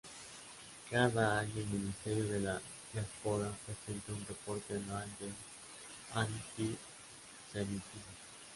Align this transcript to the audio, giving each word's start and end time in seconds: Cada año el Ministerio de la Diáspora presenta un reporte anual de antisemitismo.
Cada 0.89 1.37
año 1.41 1.51
el 1.57 1.67
Ministerio 1.67 2.23
de 2.23 2.39
la 2.39 2.59
Diáspora 2.91 3.51
presenta 3.67 4.11
un 4.13 4.25
reporte 4.25 4.73
anual 4.75 5.07
de 5.19 5.31
antisemitismo. 6.19 8.11